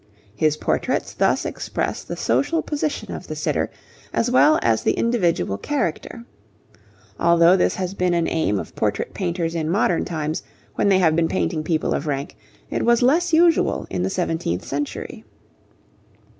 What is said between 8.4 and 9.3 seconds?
of portrait